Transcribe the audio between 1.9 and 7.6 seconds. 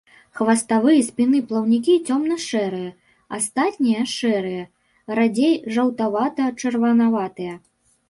цёмна-шэрыя, астатнія шэрыя, радзей жаўтавата-чырванаватыя.